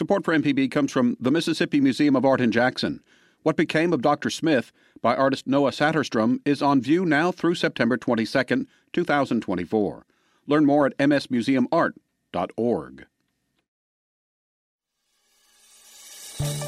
[0.00, 3.02] Support for MPB comes from the Mississippi Museum of Art in Jackson.
[3.42, 4.30] What Became of Dr.
[4.30, 10.06] Smith by artist Noah Saterstrom is on view now through September 22, 2024.
[10.46, 13.06] Learn more at msmuseumart.org.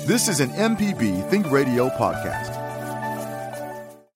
[0.05, 2.62] This is an MPB Think Radio podcast.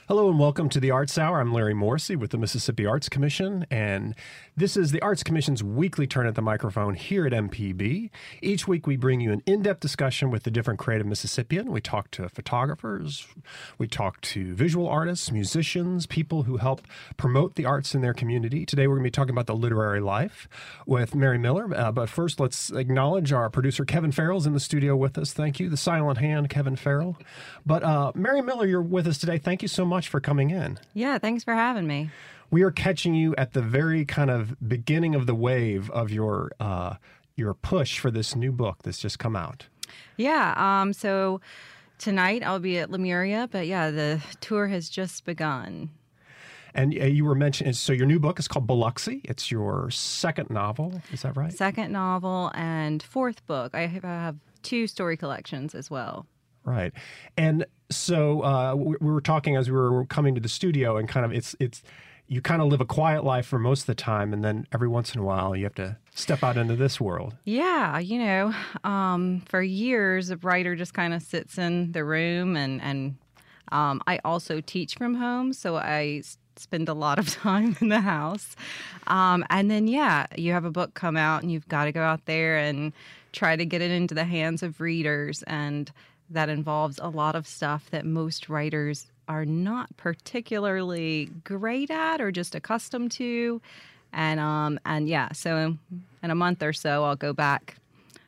[0.08, 1.40] Hello and welcome to the Arts Hour.
[1.40, 4.14] I'm Larry Morrissey with the Mississippi Arts Commission, and
[4.56, 8.10] this is the Arts Commission's weekly turn at the microphone here at MPB.
[8.40, 11.72] Each week we bring you an in depth discussion with the different creative Mississippian.
[11.72, 13.26] We talk to photographers,
[13.78, 16.82] we talk to visual artists, musicians, people who help
[17.16, 18.64] promote the arts in their community.
[18.64, 20.48] Today we're going to be talking about the literary life
[20.86, 21.68] with Mary Miller.
[21.76, 25.32] Uh, but first, let's acknowledge our producer Kevin Farrell's in the studio with us.
[25.32, 25.68] Thank you.
[25.68, 27.18] The silent hand, Kevin Farrell.
[27.66, 29.38] But uh, Mary Miller, you're with us today.
[29.38, 30.78] Thank you so much much for coming in.
[30.92, 32.10] Yeah, thanks for having me.
[32.50, 36.52] We are catching you at the very kind of beginning of the wave of your
[36.60, 36.96] uh,
[37.34, 39.66] your push for this new book that's just come out.
[40.16, 40.54] Yeah.
[40.56, 41.40] Um, so
[41.98, 45.90] tonight I'll be at Lemuria, but yeah, the tour has just begun.
[46.74, 49.22] And uh, you were mentioning, so your new book is called Biloxi.
[49.24, 51.00] It's your second novel.
[51.10, 51.52] Is that right?
[51.52, 53.74] Second novel and fourth book.
[53.74, 56.26] I have two story collections as well.
[56.66, 56.92] Right.
[57.36, 61.08] And so uh, we, we were talking as we were coming to the studio, and
[61.08, 61.82] kind of it's it's
[62.26, 64.88] you kind of live a quiet life for most of the time, and then every
[64.88, 67.36] once in a while you have to step out into this world.
[67.44, 72.56] Yeah, you know, um, for years a writer just kind of sits in the room,
[72.56, 73.16] and and
[73.70, 76.22] um, I also teach from home, so I
[76.56, 78.56] spend a lot of time in the house.
[79.06, 82.02] Um, and then yeah, you have a book come out, and you've got to go
[82.02, 82.92] out there and
[83.30, 85.92] try to get it into the hands of readers and
[86.30, 92.30] that involves a lot of stuff that most writers are not particularly great at or
[92.30, 93.60] just accustomed to.
[94.12, 95.76] And um and yeah, so
[96.22, 97.76] in a month or so I'll go back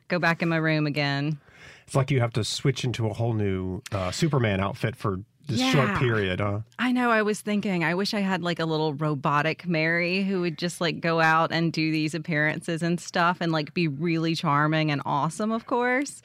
[0.07, 1.39] go back in my room again.
[1.87, 5.59] It's like you have to switch into a whole new uh, Superman outfit for this
[5.59, 5.71] yeah.
[5.71, 6.59] short period, huh?
[6.77, 7.09] I know.
[7.09, 10.79] I was thinking, I wish I had like a little robotic Mary who would just
[10.79, 15.01] like go out and do these appearances and stuff and like be really charming and
[15.05, 16.21] awesome, of course.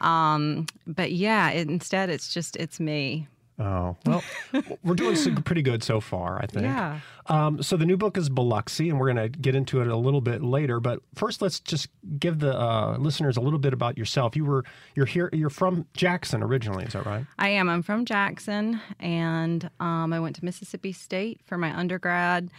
[0.00, 3.28] Um, but yeah, it, instead it's just it's me.
[3.60, 4.24] Oh well,
[4.82, 6.64] we're doing pretty good so far, I think.
[6.64, 7.00] Yeah.
[7.26, 9.96] Um, so the new book is Biloxi, and we're going to get into it a
[9.96, 10.80] little bit later.
[10.80, 11.88] But first, let's just
[12.18, 14.34] give the uh, listeners a little bit about yourself.
[14.34, 15.28] You were you're here.
[15.34, 17.26] You're from Jackson originally, is that right?
[17.38, 17.68] I am.
[17.68, 22.50] I'm from Jackson, and um, I went to Mississippi State for my undergrad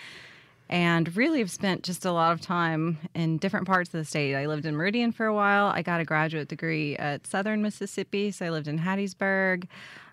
[0.71, 4.35] and really have spent just a lot of time in different parts of the state.
[4.35, 5.65] I lived in Meridian for a while.
[5.67, 9.67] I got a graduate degree at Southern Mississippi, so I lived in Hattiesburg.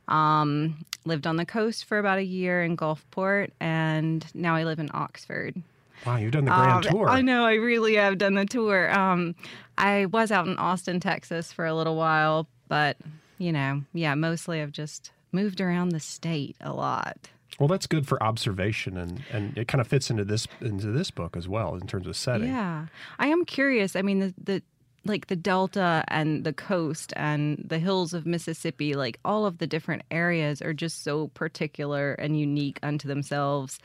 [0.08, 4.80] Um, lived on the coast for about a year in Gulfport, and now I live
[4.80, 5.62] in Oxford.
[6.04, 7.08] Wow, you've done the grand um, tour.
[7.08, 8.92] I know, I really have done the tour.
[8.92, 9.34] Um,
[9.76, 12.96] I was out in Austin, Texas for a little while, but
[13.38, 17.28] you know, yeah, mostly I've just moved around the state a lot.
[17.58, 21.10] Well, that's good for observation, and, and it kind of fits into this into this
[21.10, 22.48] book as well in terms of setting.
[22.48, 22.86] Yeah,
[23.18, 23.96] I am curious.
[23.96, 24.62] I mean, the, the
[25.04, 29.66] like the Delta and the coast and the hills of Mississippi, like all of the
[29.66, 33.78] different areas are just so particular and unique unto themselves.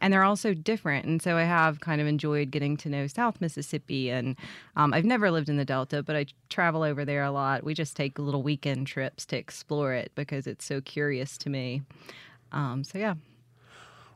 [0.00, 1.06] And they're also different.
[1.06, 4.10] And so I have kind of enjoyed getting to know South Mississippi.
[4.10, 4.36] And
[4.76, 7.64] um, I've never lived in the Delta, but I travel over there a lot.
[7.64, 11.82] We just take little weekend trips to explore it because it's so curious to me.
[12.52, 13.14] Um, so yeah.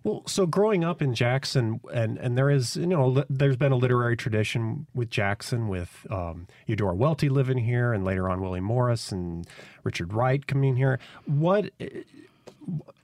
[0.02, 3.76] Well, so growing up in Jackson, and and there is you know there's been a
[3.76, 9.12] literary tradition with Jackson, with um, Eudora Welty living here, and later on Willie Morris
[9.12, 9.46] and
[9.84, 10.98] Richard Wright coming here.
[11.26, 11.70] What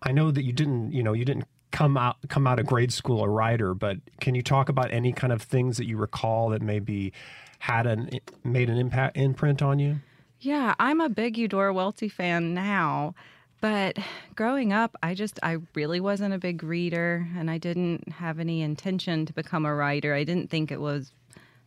[0.03, 2.93] I know that you didn't you know you didn't come out come out of grade
[2.93, 6.49] school a writer, but can you talk about any kind of things that you recall
[6.49, 7.13] that maybe
[7.59, 8.09] had an
[8.43, 9.97] made an impact imprint on you?
[10.41, 13.15] Yeah, I'm a big Eudora Welty fan now.
[13.61, 13.99] But
[14.35, 18.63] growing up, I just, I really wasn't a big reader and I didn't have any
[18.63, 20.15] intention to become a writer.
[20.15, 21.13] I didn't think it was,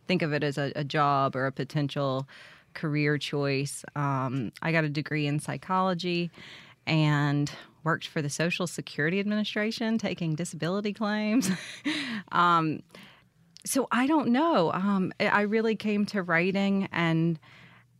[0.06, 2.28] think of it as a, a job or a potential
[2.74, 3.84] career choice.
[3.96, 6.30] Um, I got a degree in psychology
[6.86, 7.50] and
[7.82, 11.50] worked for the Social Security Administration taking disability claims.
[12.32, 12.82] um,
[13.64, 14.72] so I don't know.
[14.72, 17.38] Um, I really came to writing and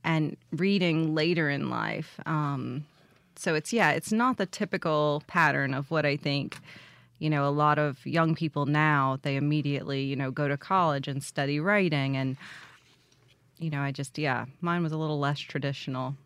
[0.02, 2.18] and reading later in life.
[2.24, 2.86] Um,
[3.40, 6.58] so it's yeah, it's not the typical pattern of what I think
[7.18, 11.08] you know a lot of young people now they immediately you know go to college
[11.08, 12.36] and study writing and
[13.58, 16.16] you know I just yeah, mine was a little less traditional.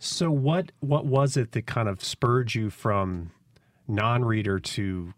[0.00, 3.30] So what what was it that kind of spurred you from
[3.86, 5.14] non-reader to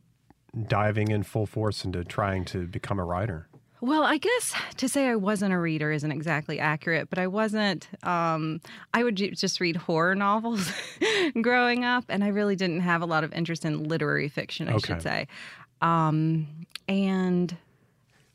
[0.66, 3.48] diving in full force into trying to become a writer?
[3.82, 7.88] Well, I guess to say I wasn't a reader isn't exactly accurate, but I wasn't.
[8.06, 8.60] Um,
[8.94, 10.70] I would just read horror novels
[11.42, 14.74] growing up, and I really didn't have a lot of interest in literary fiction, I
[14.74, 14.86] Okay.
[14.86, 15.26] should say.
[15.80, 16.46] Um,
[16.86, 17.56] and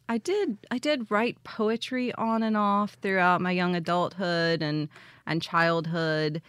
[0.10, 4.90] I did I did write poetry on and off throughout my young adulthood and
[5.26, 6.42] and childhood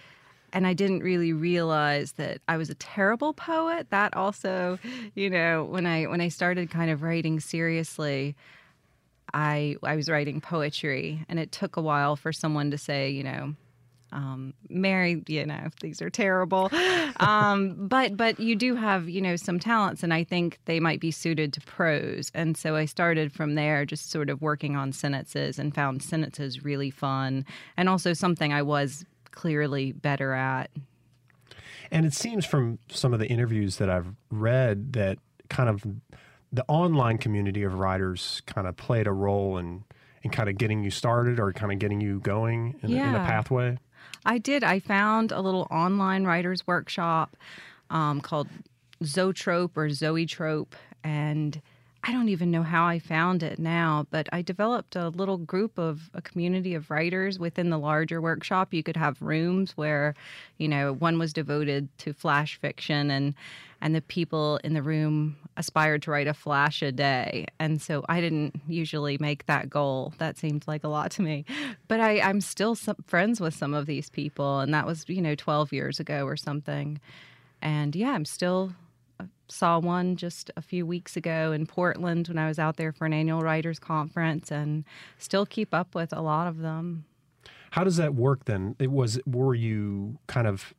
[0.52, 3.90] and I didn't really realize that I was a terrible poet.
[3.90, 4.78] That also,
[5.14, 8.34] you know, when I when I started kind of writing seriously,
[9.34, 13.22] I I was writing poetry and it took a while for someone to say, you
[13.22, 13.54] know,
[14.12, 16.70] um, Mary, you know, these are terrible.
[17.20, 21.00] Um, but but you do have, you know, some talents and I think they might
[21.00, 22.30] be suited to prose.
[22.32, 26.64] And so I started from there just sort of working on sentences and found sentences
[26.64, 27.44] really fun
[27.76, 30.70] and also something I was clearly better at.
[31.90, 35.84] And it seems from some of the interviews that I've read that kind of
[36.52, 39.84] the online community of writers kind of played a role in
[40.22, 43.18] in kind of getting you started or kind of getting you going in, in a
[43.18, 43.78] pathway.
[44.24, 44.64] I did.
[44.64, 47.36] I found a little online writers workshop
[47.90, 48.48] um, called
[49.02, 50.74] Zotrope or Zoetrope,
[51.04, 51.60] and
[52.02, 55.78] I don't even know how I found it now, but I developed a little group
[55.78, 58.72] of a community of writers within the larger workshop.
[58.72, 60.14] You could have rooms where,
[60.58, 63.34] you know, one was devoted to flash fiction and
[63.80, 67.46] and the people in the room aspired to write a flash a day.
[67.58, 70.14] And so I didn't usually make that goal.
[70.18, 71.44] That seemed like a lot to me.
[71.86, 75.22] But I, I'm still some, friends with some of these people, and that was, you
[75.22, 77.00] know, 12 years ago or something.
[77.62, 78.72] And yeah, I'm still
[79.20, 82.92] uh, saw one just a few weeks ago in Portland when I was out there
[82.92, 84.84] for an annual writers conference and
[85.18, 87.04] still keep up with a lot of them.
[87.70, 88.76] How does that work then?
[88.78, 90.74] It was were you kind of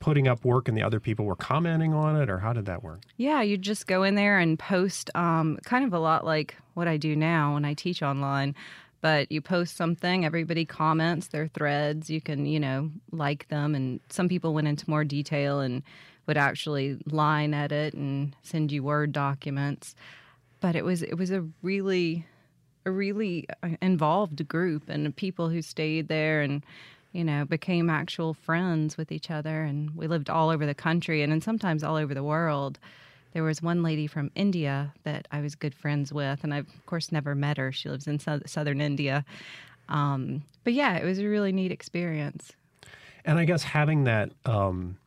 [0.00, 2.82] putting up work and the other people were commenting on it or how did that
[2.82, 3.00] work?
[3.16, 6.88] Yeah, you just go in there and post um, kind of a lot like what
[6.88, 8.54] I do now when I teach online.
[9.00, 12.08] But you post something, everybody comments their threads.
[12.08, 13.74] You can, you know, like them.
[13.74, 15.82] And some people went into more detail and
[16.26, 19.94] would actually line edit and send you Word documents.
[20.60, 22.26] But it was it was a really
[22.86, 26.64] a really uh, involved group and people who stayed there and
[27.14, 31.22] you know became actual friends with each other and we lived all over the country
[31.22, 32.78] and then sometimes all over the world.
[33.32, 36.86] There was one lady from india that i was good friends with and i of
[36.86, 37.72] course never met her.
[37.72, 39.24] She lives in sou- southern india.
[39.88, 42.52] Um, but yeah it was a really neat experience.
[43.24, 44.98] And I guess having that um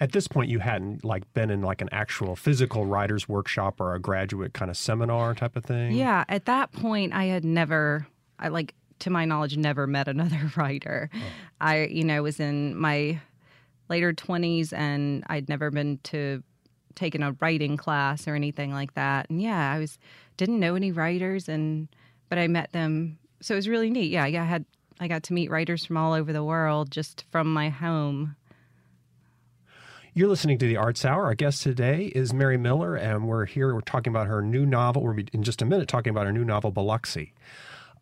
[0.00, 3.94] at this point you hadn't like been in like an actual physical writers workshop or
[3.94, 5.92] a graduate kind of seminar type of thing.
[5.92, 8.06] Yeah, at that point, I had never,
[8.38, 11.10] I like, to my knowledge, never met another writer.
[11.14, 11.18] Oh.
[11.60, 13.20] I, you know, was in my
[13.88, 16.42] later 20s and I'd never been to
[16.94, 19.28] taken a writing class or anything like that.
[19.30, 19.98] And yeah, I was,
[20.36, 21.88] didn't know any writers and,
[22.28, 23.18] but I met them.
[23.40, 24.10] So it was really neat.
[24.10, 24.64] Yeah, yeah, I had,
[25.00, 28.36] I got to meet writers from all over the world just from my home.
[30.12, 31.24] You're listening to the Arts Hour.
[31.24, 33.72] Our guest today is Mary Miller, and we're here.
[33.72, 35.04] We're talking about her new novel.
[35.04, 37.32] We'll be in just a minute talking about her new novel, Biloxi.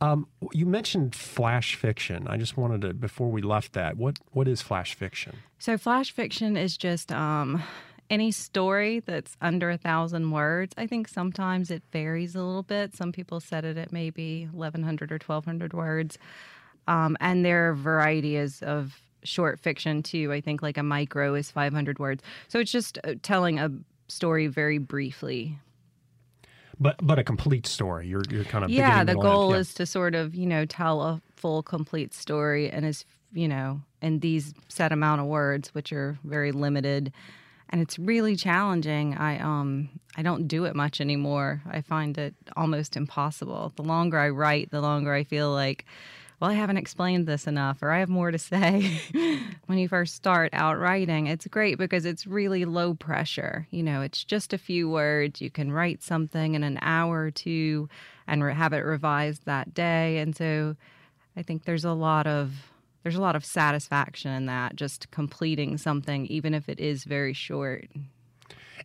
[0.01, 2.29] Um, you mentioned flash fiction.
[2.29, 5.39] I just wanted to, before we left that, what what is flash fiction?
[5.59, 7.63] So flash fiction is just um,
[8.11, 10.73] any story that's under a thousand words.
[10.79, 12.95] I think sometimes it varies a little bit.
[12.95, 16.19] Some people set it at maybe 1,100 or 1,200 words.
[16.87, 20.33] Um, and there are varieties of short fiction too.
[20.33, 22.23] I think like a micro is 500 words.
[22.49, 23.71] So it's just uh, telling a
[24.07, 25.59] story very briefly.
[26.81, 28.07] But but a complete story.
[28.09, 29.57] You're you're kind of yeah, the goal Yeah.
[29.59, 33.81] is to sort of, you know, tell a full, complete story and is, you know,
[34.01, 37.13] in these set amount of words, which are very limited.
[37.71, 39.15] And it's really challenging.
[39.17, 41.63] I um I don't do it much anymore.
[41.69, 43.73] I find it almost impossible.
[43.77, 45.85] The longer I write, the longer I feel like,
[46.41, 49.01] well, I haven't explained this enough, or I have more to say.
[49.67, 53.67] when you first start out writing, it's great because it's really low pressure.
[53.71, 55.41] You know, it's just a few words.
[55.41, 57.89] You can write something in an hour or two
[58.29, 60.19] and re- have it revised that day.
[60.19, 60.77] And so
[61.37, 65.79] I think there's a lot of there's a lot of satisfaction in that just completing
[65.79, 67.89] something even if it is very short.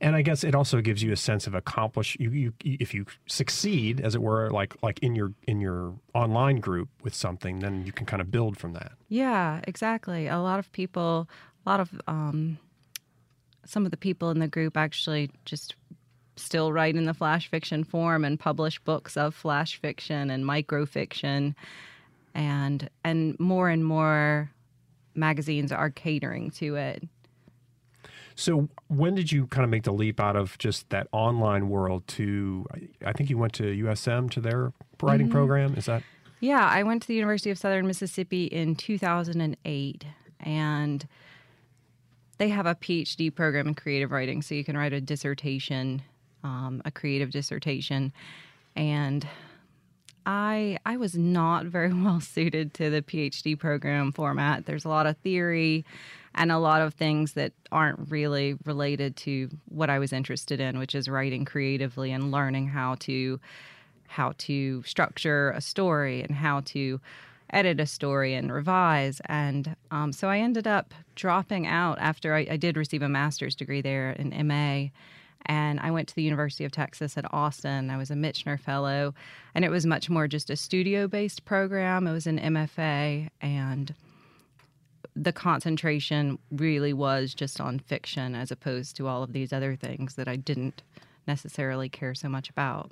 [0.01, 2.17] And I guess it also gives you a sense of accomplish.
[2.19, 6.57] You, you if you succeed, as it were, like like in your in your online
[6.57, 8.93] group with something, then you can kind of build from that.
[9.09, 10.27] Yeah, exactly.
[10.27, 11.27] A lot of people,
[11.65, 12.57] a lot of um,
[13.65, 15.75] some of the people in the group actually just
[16.35, 21.55] still write in the flash fiction form and publish books of flash fiction and microfiction,
[22.33, 24.51] and and more and more
[25.15, 27.03] magazines are catering to it.
[28.35, 32.07] So when did you kind of make the leap out of just that online world
[32.09, 32.67] to?
[33.05, 35.75] I- think you went to USM to their writing program.
[35.75, 36.03] Is that?
[36.39, 40.05] Yeah, I went to the University of Southern Mississippi in 2008,
[40.41, 41.07] and
[42.37, 46.01] they have a PhD program in creative writing, so you can write a dissertation,
[46.43, 48.11] um, a creative dissertation,
[48.75, 49.25] and
[50.25, 54.65] I I was not very well suited to the PhD program format.
[54.65, 55.85] There's a lot of theory
[56.35, 60.79] and a lot of things that aren't really related to what I was interested in,
[60.79, 63.39] which is writing creatively and learning how to
[64.07, 67.01] how to structure a story and how to
[67.49, 69.21] edit a story and revise.
[69.25, 73.55] And um, so I ended up dropping out after I, I did receive a master's
[73.55, 74.89] degree there in MA.
[75.45, 77.89] And I went to the University of Texas at Austin.
[77.89, 79.13] I was a Michener Fellow,
[79.53, 82.07] and it was much more just a studio based program.
[82.07, 83.93] It was an MFA, and
[85.15, 90.15] the concentration really was just on fiction as opposed to all of these other things
[90.15, 90.81] that I didn't
[91.27, 92.91] necessarily care so much about.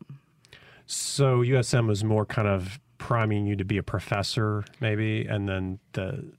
[0.85, 5.79] So USM was more kind of priming you to be a professor, maybe, and then
[5.93, 6.31] the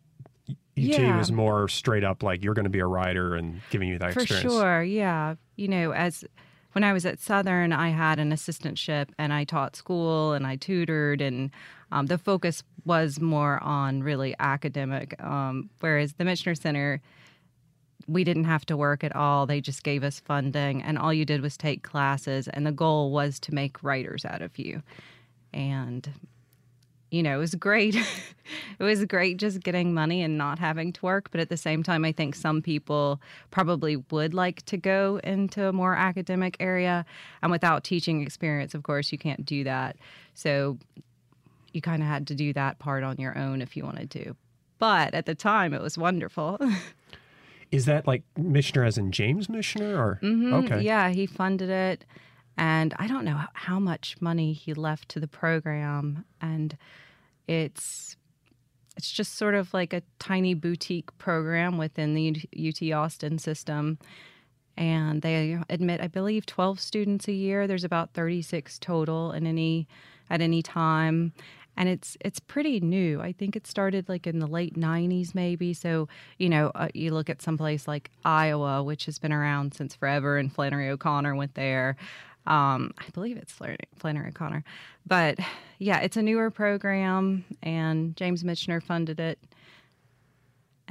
[0.49, 1.19] UT Yeah.
[1.19, 4.13] was more straight up like you're going to be a writer and giving you that
[4.15, 4.53] For experience.
[4.53, 5.35] sure, yeah.
[5.57, 6.25] You know, as
[6.73, 10.57] when I was at Southern, I had an assistantship and I taught school and I
[10.57, 11.51] tutored, and
[11.93, 15.15] um, the focus was more on really academic.
[15.23, 17.03] Um, whereas the Michener Center,
[18.09, 19.47] we didn't have to work at all.
[19.47, 23.13] They just gave us funding, and all you did was take classes, and the goal
[23.13, 24.83] was to make writers out of you.
[25.53, 26.09] And
[27.11, 27.95] you know, it was great.
[28.79, 31.31] it was great just getting money and not having to work.
[31.31, 33.21] But at the same time, I think some people
[33.51, 37.05] probably would like to go into a more academic area.
[37.43, 39.99] And without teaching experience, of course, you can't do that.
[40.33, 40.79] So
[41.75, 44.35] you kind of had to do that part on your own if you wanted to.
[44.79, 46.59] But at the time, it was wonderful.
[47.71, 50.21] Is that like Michener as in James Michener or?
[50.23, 50.83] Mhm, Okay.
[50.83, 52.05] Yeah, he funded it.
[52.59, 56.25] And I don't know how much money he left to the program.
[56.41, 56.77] And
[57.49, 58.17] it's
[58.97, 63.99] it's just sort of like a tiny boutique program within the UT Austin system.
[64.77, 67.67] And they admit, I believe, 12 students a year.
[67.67, 69.89] There's about 36 total in any
[70.29, 71.33] at any time.
[71.77, 73.21] And it's it's pretty new.
[73.21, 75.73] I think it started like in the late 90s, maybe.
[75.73, 79.75] So you know, uh, you look at some place like Iowa, which has been around
[79.75, 81.97] since forever, and Flannery O'Connor went there.
[82.47, 84.65] Um, I believe it's Flannery, Flannery O'Connor,
[85.07, 85.39] but
[85.79, 89.39] yeah, it's a newer program, and James Michener funded it.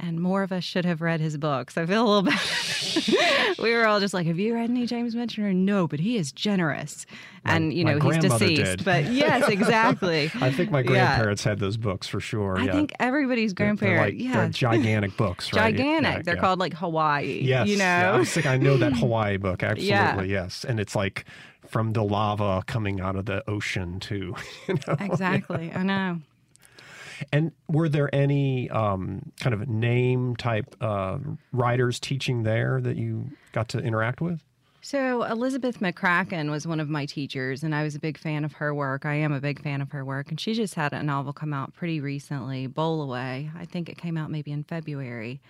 [0.04, 1.78] And more of us should have read his books.
[1.78, 3.58] I feel a little bad.
[3.60, 6.32] we were all just like, "Have you read any James Michener?" No, but he is
[6.32, 7.06] generous,
[7.44, 8.62] and you know he's deceased.
[8.78, 8.84] did.
[8.84, 10.30] But yes, exactly.
[10.40, 10.86] I think my Yeah.
[10.86, 12.58] grandparents had those books for sure.
[12.58, 12.72] I yeah.
[12.72, 15.72] think everybody's They're- they're like- yeah, they're gigantic books, right?
[15.74, 16.12] gigantic.
[16.16, 16.40] Yeah, They're yeah.
[16.40, 17.40] called like Hawaii.
[17.42, 18.18] Yes, you yeah, I know.
[18.18, 20.20] was thinking, I know that Hawaii book, absolutely, Yeah.
[20.42, 21.24] yes, and it's like
[21.68, 24.34] from the lava coming out of the ocean too.
[24.68, 24.96] you know.
[25.00, 25.70] exactly.
[25.72, 26.18] I know.
[27.32, 31.18] And were there any um, kind of name type uh,
[31.52, 34.42] writers teaching there that you got to interact with?
[34.84, 38.54] So Elizabeth McCracken was one of my teachers, and I was a big fan of
[38.54, 39.06] her work.
[39.06, 41.54] I am a big fan of her work, and she just had a novel come
[41.54, 43.48] out pretty recently, Bowlaway.
[43.56, 45.40] I think it came out maybe in February.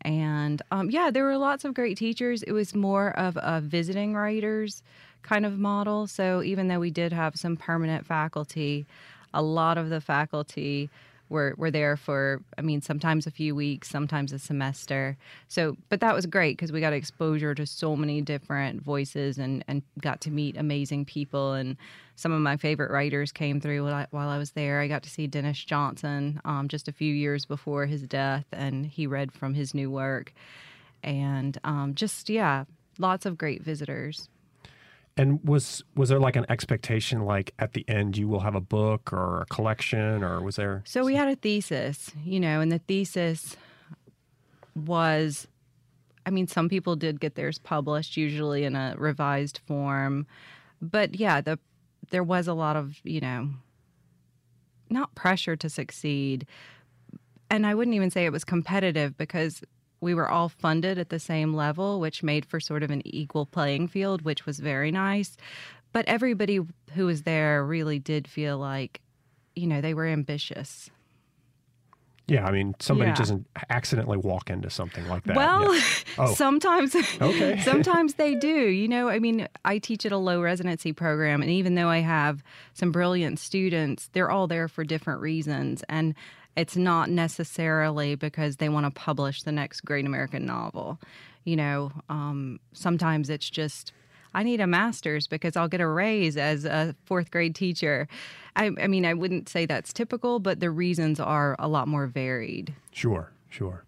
[0.00, 2.42] And um, yeah, there were lots of great teachers.
[2.42, 4.82] It was more of a visiting writers
[5.22, 6.06] kind of model.
[6.06, 8.86] So even though we did have some permanent faculty,
[9.34, 10.90] a lot of the faculty
[11.28, 15.16] were, were there for, I mean, sometimes a few weeks, sometimes a semester.
[15.48, 19.64] So, but that was great because we got exposure to so many different voices and,
[19.66, 21.54] and got to meet amazing people.
[21.54, 21.76] And
[22.16, 24.80] some of my favorite writers came through while I, while I was there.
[24.80, 28.84] I got to see Denis Johnson um, just a few years before his death, and
[28.84, 30.34] he read from his new work.
[31.02, 32.64] And um, just, yeah,
[32.98, 34.28] lots of great visitors.
[35.16, 38.60] And was was there like an expectation, like at the end you will have a
[38.60, 40.82] book or a collection, or was there?
[40.86, 43.56] So we had a thesis, you know, and the thesis
[44.74, 45.46] was
[46.24, 50.26] I mean, some people did get theirs published, usually in a revised form.
[50.80, 51.58] But yeah, the
[52.10, 53.50] there was a lot of, you know,
[54.90, 56.46] not pressure to succeed.
[57.50, 59.62] And I wouldn't even say it was competitive because
[60.02, 63.46] we were all funded at the same level, which made for sort of an equal
[63.46, 65.36] playing field, which was very nice.
[65.92, 66.58] But everybody
[66.94, 69.00] who was there really did feel like,
[69.56, 70.90] you know, they were ambitious.
[72.28, 73.16] Yeah, I mean, somebody Yeah.
[73.16, 75.36] doesn't accidentally walk into something like that.
[75.36, 75.80] Well, Yeah.
[76.18, 76.34] Oh.
[76.34, 77.58] sometimes Okay.
[77.64, 78.48] sometimes they do.
[78.68, 81.98] You know, I mean, I teach at a low residency program and even though I
[81.98, 82.42] have
[82.74, 86.14] some brilliant students, they're all there for different reasons and
[86.56, 90.98] it's not necessarily because they want to publish the next great American novel.
[91.44, 93.92] you know, um, sometimes it's just
[94.34, 98.08] I need a master's because I'll get a raise as a fourth grade teacher.
[98.56, 102.06] I, I mean, I wouldn't say that's typical, but the reasons are a lot more
[102.06, 102.74] varied.
[102.92, 103.84] Sure, sure.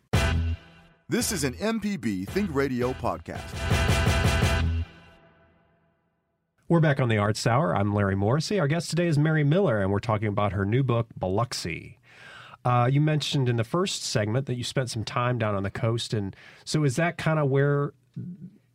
[1.08, 3.42] This is an MPB Think Radio podcast.
[6.68, 7.76] We're back on the Arts Hour.
[7.76, 8.58] I'm Larry Morrissey.
[8.58, 11.98] Our guest today is Mary Miller, and we're talking about her new book, Biloxi.
[12.64, 15.70] Uh, you mentioned in the first segment that you spent some time down on the
[15.70, 17.92] coast, and so is that kind of where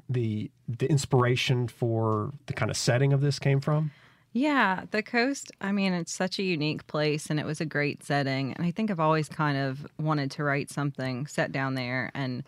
[0.07, 3.91] the the inspiration for the kind of setting of this came from?
[4.31, 8.03] Yeah, the coast, I mean, it's such a unique place and it was a great
[8.03, 8.53] setting.
[8.53, 12.11] And I think I've always kind of wanted to write something set down there.
[12.13, 12.43] And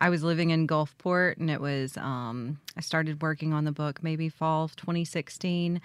[0.00, 4.02] I was living in Gulfport and it was, um, I started working on the book
[4.02, 5.80] maybe fall of 2016.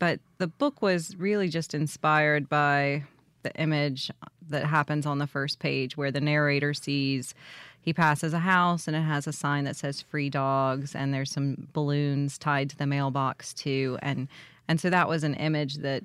[0.00, 3.04] But the book was really just inspired by
[3.42, 4.10] the image
[4.48, 7.34] that happens on the first page where the narrator sees
[7.82, 11.32] he passes a house and it has a sign that says free dogs and there's
[11.32, 13.98] some balloons tied to the mailbox too.
[14.00, 14.28] And
[14.68, 16.04] and so that was an image that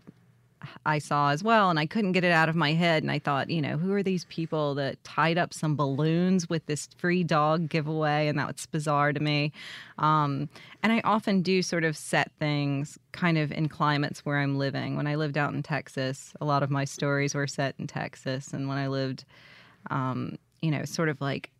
[0.86, 3.04] I saw as well, and I couldn't get it out of my head.
[3.04, 6.66] And I thought, you know, who are these people that tied up some balloons with
[6.66, 8.28] this free dog giveaway?
[8.28, 9.52] And that was bizarre to me.
[9.98, 10.50] Um,
[10.84, 14.96] and I often do sort of set things kind of in climates where I'm living.
[14.96, 18.54] When I lived out in Texas, a lot of my stories were set in Texas.
[18.54, 19.26] And when I lived,
[19.90, 21.52] um, you know, sort of like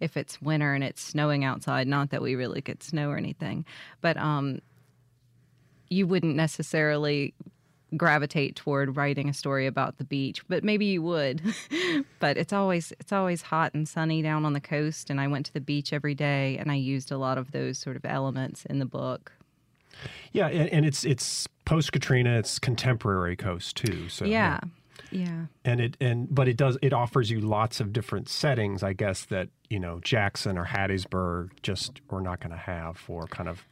[0.00, 3.64] if it's winter and it's snowing outside, not that we really get snow or anything,
[4.00, 4.60] but um,
[5.88, 7.34] you wouldn't necessarily
[7.96, 11.42] gravitate toward writing a story about the beach but maybe you would.
[12.18, 15.46] But it's always it's always hot and sunny down on the coast and i went
[15.46, 18.64] to the beach every day and i used a lot of those sort of elements
[18.66, 19.32] in the book.
[20.32, 24.60] Yeah and, and it's it's post katrina it's contemporary coast too so yeah.
[25.10, 28.92] Yeah and it and but it does it offers you lots of different settings i
[28.92, 33.48] guess that you know jackson or hattiesburg just are not going to have for kind
[33.48, 33.64] of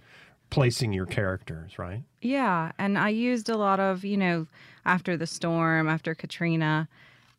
[0.54, 2.02] placing your characters, right?
[2.22, 4.46] Yeah, and I used a lot of, you know,
[4.86, 6.88] after the storm, after Katrina,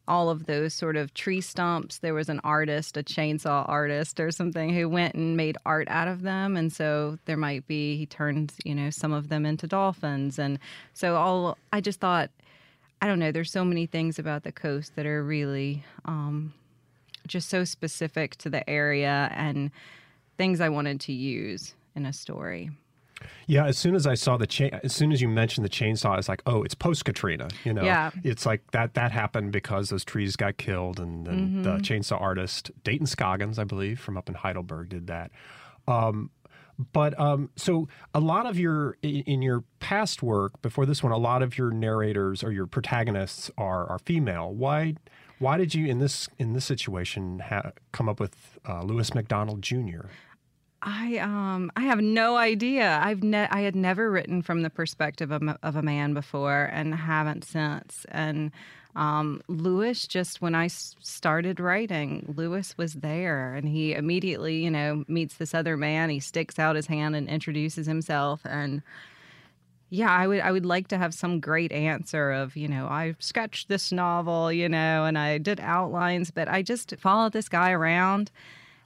[0.07, 1.99] all of those sort of tree stumps.
[1.99, 6.09] There was an artist, a chainsaw artist or something, who went and made art out
[6.09, 6.57] of them.
[6.57, 10.37] And so there might be, he turned, you know, some of them into dolphins.
[10.37, 10.59] And
[10.93, 12.29] so all, I just thought,
[13.01, 16.53] I don't know, there's so many things about the coast that are really um,
[17.27, 19.71] just so specific to the area and
[20.37, 22.71] things I wanted to use in a story.
[23.47, 26.11] Yeah, as soon as I saw the chain, as soon as you mentioned the chainsaw,
[26.11, 27.47] I was like, oh, it's post Katrina.
[27.63, 28.11] You know, yeah.
[28.23, 31.63] it's like that that happened because those trees got killed, and, and mm-hmm.
[31.63, 35.31] the chainsaw artist Dayton Scoggins, I believe, from up in Heidelberg, did that.
[35.87, 36.31] Um,
[36.91, 41.17] but um, so a lot of your in your past work before this one, a
[41.17, 44.53] lot of your narrators or your protagonists are are female.
[44.53, 44.95] Why?
[45.37, 49.61] Why did you in this in this situation ha- come up with uh, Lewis McDonald
[49.61, 50.07] Jr.?
[50.85, 52.99] I um I have no idea.
[53.03, 56.93] I've ne- I had never written from the perspective of, of a man before and
[56.93, 58.05] haven't since.
[58.09, 58.51] And
[58.95, 65.03] um, Lewis, just when I started writing, Lewis was there, and he immediately, you know,
[65.09, 66.09] meets this other man.
[66.09, 68.83] He sticks out his hand and introduces himself, and
[69.89, 73.15] yeah, I would I would like to have some great answer of, you know, I
[73.19, 77.71] sketched this novel, you know, and I did outlines, but I just followed this guy
[77.71, 78.31] around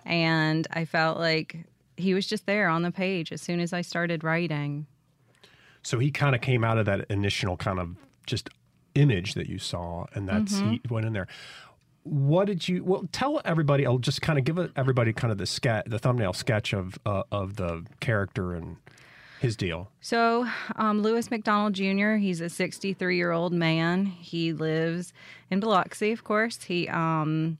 [0.06, 1.66] and I felt like
[2.00, 4.88] he was just there on the page as soon as I started writing.
[5.84, 8.50] So he kind of came out of that initial kind of just
[8.96, 10.72] image that you saw, and that's mm-hmm.
[10.72, 11.28] he went in there.
[12.04, 12.84] What did you?
[12.84, 13.86] Well, tell everybody.
[13.86, 17.24] I'll just kind of give everybody kind of the sketch, the thumbnail sketch of uh,
[17.32, 18.78] of the character and
[19.40, 19.90] his deal.
[20.02, 22.16] So, um, Lewis McDonald Jr.
[22.16, 24.06] He's a 63 year old man.
[24.06, 25.14] He lives
[25.50, 26.64] in Biloxi, of course.
[26.64, 27.58] He um,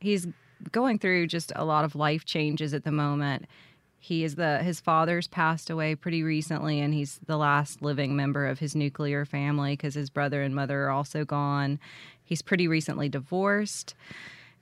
[0.00, 0.26] he's
[0.72, 3.46] going through just a lot of life changes at the moment
[3.98, 8.46] he is the his father's passed away pretty recently, and he's the last living member
[8.46, 11.78] of his nuclear family because his brother and mother are also gone.
[12.24, 13.94] He's pretty recently divorced.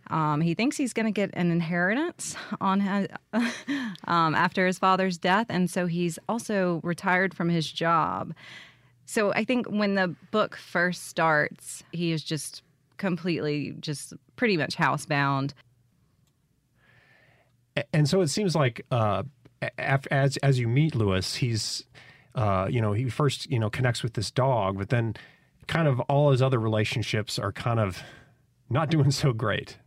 [0.08, 3.08] Um, he thinks he's going to get an inheritance on his,
[4.04, 8.32] um, after his father's death, and so he's also retired from his job.
[9.04, 12.62] So I think when the book first starts, he is just
[12.96, 15.52] completely, just pretty much housebound
[17.92, 19.22] and so it seems like uh,
[19.78, 21.84] as as you meet Lewis, he's
[22.34, 25.14] uh, you know he first you know connects with this dog, but then
[25.66, 28.02] kind of all his other relationships are kind of
[28.70, 29.78] not doing so great.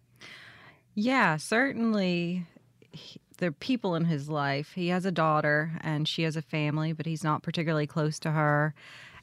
[0.95, 2.45] Yeah, certainly.
[2.91, 4.73] He, there are people in his life.
[4.73, 8.32] He has a daughter and she has a family, but he's not particularly close to
[8.32, 8.73] her.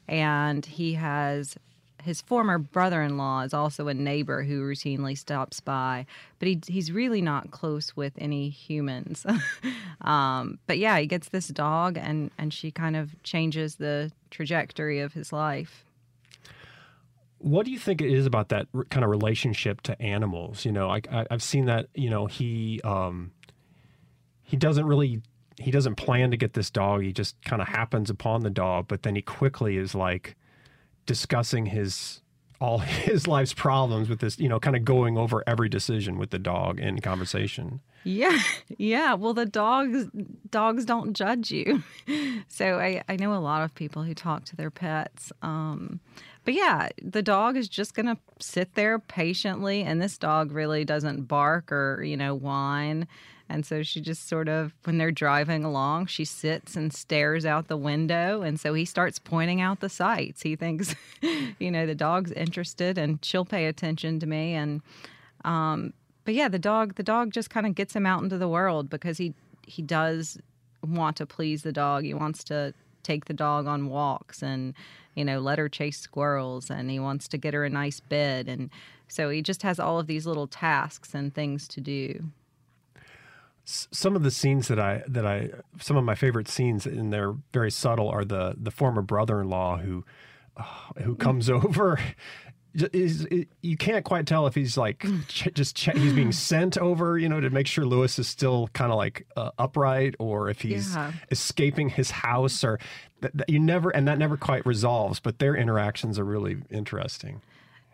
[0.08, 1.56] And he has
[2.06, 6.06] his former brother-in-law is also a neighbor who routinely stops by,
[6.38, 9.26] but he he's really not close with any humans.
[10.00, 15.00] um, but yeah, he gets this dog, and and she kind of changes the trajectory
[15.00, 15.84] of his life.
[17.38, 20.64] What do you think it is about that kind of relationship to animals?
[20.64, 21.88] You know, I, I, I've seen that.
[21.94, 23.32] You know, he um,
[24.44, 25.22] he doesn't really
[25.58, 27.02] he doesn't plan to get this dog.
[27.02, 30.36] He just kind of happens upon the dog, but then he quickly is like
[31.06, 32.20] discussing his
[32.60, 34.38] all his life's problems with this.
[34.38, 37.80] You know, kind of going over every decision with the dog in conversation.
[38.04, 38.38] Yeah,
[38.78, 39.14] yeah.
[39.14, 40.06] Well, the dogs
[40.50, 41.82] dogs don't judge you,
[42.48, 45.32] so I I know a lot of people who talk to their pets.
[45.42, 46.00] Um,
[46.44, 51.22] but yeah, the dog is just gonna sit there patiently, and this dog really doesn't
[51.22, 53.08] bark or you know whine.
[53.48, 57.68] And so she just sort of, when they're driving along, she sits and stares out
[57.68, 58.42] the window.
[58.42, 60.42] And so he starts pointing out the sights.
[60.42, 60.94] He thinks,
[61.58, 64.54] you know, the dog's interested and she'll pay attention to me.
[64.54, 64.82] And,
[65.44, 65.92] um,
[66.24, 68.90] but yeah, the dog, the dog just kind of gets him out into the world
[68.90, 69.32] because he,
[69.64, 70.38] he does
[70.84, 72.02] want to please the dog.
[72.02, 74.74] He wants to take the dog on walks and,
[75.14, 78.48] you know, let her chase squirrels and he wants to get her a nice bed.
[78.48, 78.70] And
[79.06, 82.32] so he just has all of these little tasks and things to do
[83.66, 85.50] some of the scenes that I that I
[85.80, 90.04] some of my favorite scenes and they're very subtle are the the former brother-in-law who
[90.56, 90.62] uh,
[91.02, 91.98] who comes over.
[92.92, 93.26] Is,
[93.62, 97.26] you can't quite tell if he's like ch- just ch- he's being sent over you
[97.26, 100.94] know to make sure Lewis is still kind of like uh, upright or if he's
[100.94, 101.12] yeah.
[101.30, 102.78] escaping his house or
[103.22, 107.40] that you never and that never quite resolves but their interactions are really interesting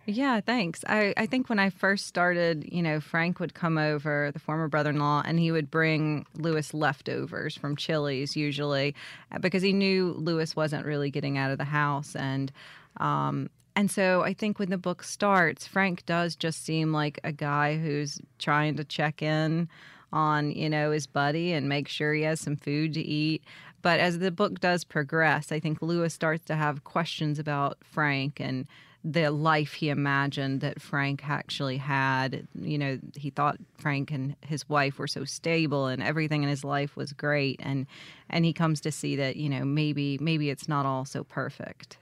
[0.07, 0.85] yeah, thanks.
[0.89, 4.67] I, I think when I first started, you know, Frank would come over, the former
[4.67, 8.97] brother in law, and he would bring Lewis leftovers from Chili's usually
[9.31, 12.17] uh, because he knew Lewis wasn't really getting out of the house.
[12.17, 12.51] And,
[12.97, 17.33] um, and so I think when the book starts, Frank does just seem like a
[17.33, 19.69] guy who's trying to check in
[20.13, 23.45] on, you know, his buddy and make sure he has some food to eat.
[23.83, 28.41] But as the book does progress, I think Lewis starts to have questions about Frank
[28.41, 28.67] and
[29.05, 32.47] the life he imagined that Frank actually had.
[32.55, 36.65] You know, he thought Frank and his wife were so stable and everything in his
[36.65, 37.87] life was great and
[38.31, 41.97] and he comes to see that, you know, maybe maybe it's not all so perfect.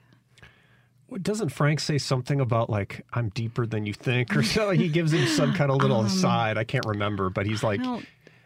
[1.21, 4.69] Doesn't Frank say something about like I'm deeper than you think or so?
[4.69, 6.57] he gives him some kind of little um, aside.
[6.57, 7.81] I can't remember, but he's like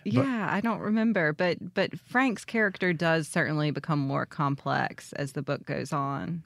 [0.05, 5.41] yeah, I don't remember, but but Frank's character does certainly become more complex as the
[5.41, 6.43] book goes on.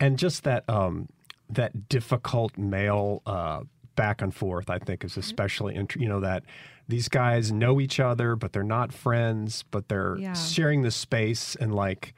[0.00, 1.08] And just that um
[1.54, 3.60] that difficult male uh,
[3.96, 5.20] back and forth, I think, is mm-hmm.
[5.20, 6.44] especially you know that
[6.88, 10.34] these guys know each other, but they're not friends, but they're yeah.
[10.34, 12.14] sharing the space, and like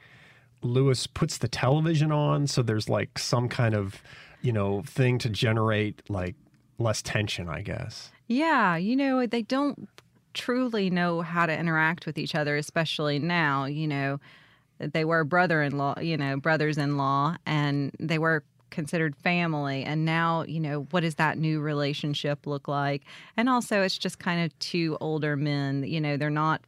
[0.61, 4.01] Lewis puts the television on, so there's like some kind of
[4.41, 6.35] you know thing to generate like
[6.77, 8.11] less tension, I guess.
[8.27, 9.87] Yeah, you know they don't
[10.33, 13.65] truly know how to interact with each other, especially now.
[13.65, 14.19] You know
[14.79, 20.87] they were brother-in-law, you know, brothers-in-law, and they were considered family and now you know
[20.91, 23.03] what does that new relationship look like?
[23.35, 26.61] And also it's just kind of two older men you know they're not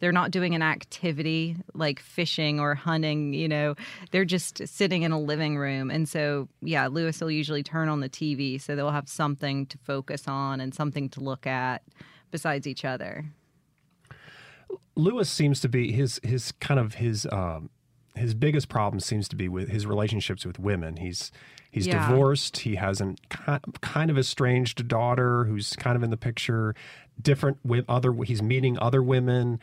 [0.00, 3.74] they're not doing an activity like fishing or hunting you know
[4.10, 5.90] they're just sitting in a living room.
[5.90, 9.78] And so yeah lewis will usually turn on the tv so they'll have something to
[9.78, 11.82] focus on and something to look at
[12.30, 13.24] besides each other.
[14.96, 17.70] Lewis seems to be his his kind of his um
[18.20, 20.96] his biggest problem seems to be with his relationships with women.
[20.96, 21.32] He's
[21.70, 22.08] he's yeah.
[22.08, 22.58] divorced.
[22.58, 23.14] He has a
[23.80, 26.74] kind of estranged daughter who's kind of in the picture.
[27.20, 28.12] Different with other.
[28.24, 29.58] He's meeting other women.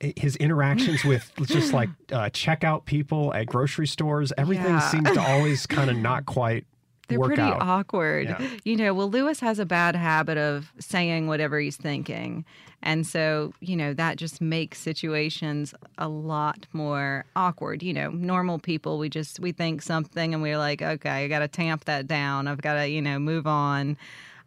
[0.00, 4.80] His interactions with just like uh, checkout people at grocery stores, everything yeah.
[4.80, 6.66] seems to always kind of not quite
[7.08, 7.60] they're pretty out.
[7.60, 8.28] awkward.
[8.28, 8.48] Yeah.
[8.64, 12.44] You know, well, Lewis has a bad habit of saying whatever he's thinking.
[12.82, 17.82] And so, you know, that just makes situations a lot more awkward.
[17.82, 21.38] You know, normal people, we just, we think something and we're like, okay, I got
[21.38, 22.46] to tamp that down.
[22.46, 23.96] I've got to, you know, move on.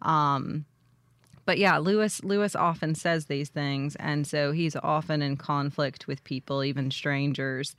[0.04, 0.66] Um,
[1.48, 6.22] but yeah, Lewis Lewis often says these things, and so he's often in conflict with
[6.26, 7.74] people, even strangers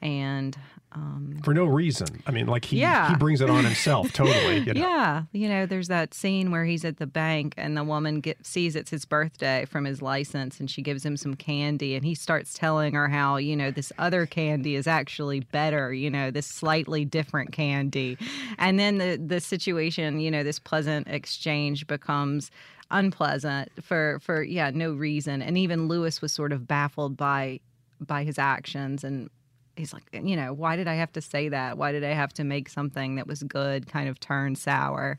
[0.00, 0.56] and
[0.94, 2.22] um, for no reason.
[2.26, 3.10] I mean, like he yeah.
[3.10, 4.58] he brings it on himself totally.
[4.60, 4.80] You know?
[4.80, 8.44] Yeah, you know, there's that scene where he's at the bank and the woman get,
[8.46, 12.14] sees it's his birthday from his license, and she gives him some candy, and he
[12.14, 15.92] starts telling her how you know this other candy is actually better.
[15.92, 18.16] You know, this slightly different candy,
[18.58, 22.52] and then the the situation, you know, this pleasant exchange becomes
[22.90, 27.58] unpleasant for for yeah no reason and even lewis was sort of baffled by
[27.98, 29.30] by his actions and
[29.76, 31.78] he's like, you know, why did I have to say that?
[31.78, 35.18] Why did I have to make something that was good kind of turn sour?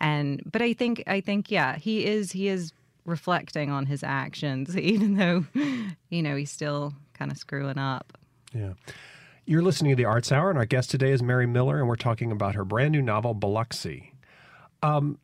[0.00, 2.72] And but I think I think yeah, he is he is
[3.04, 5.44] reflecting on his actions, even though
[6.10, 8.16] you know he's still kind of screwing up.
[8.52, 8.74] Yeah.
[9.46, 11.96] You're listening to the Arts Hour, and our guest today is Mary Miller, and we're
[11.96, 14.14] talking about her brand new novel, Biloxi.
[14.82, 15.18] Um,